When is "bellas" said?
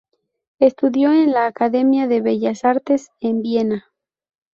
2.21-2.65